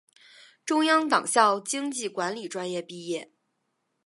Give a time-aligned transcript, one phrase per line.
[0.65, 3.31] 中央党校经济管理专业毕业。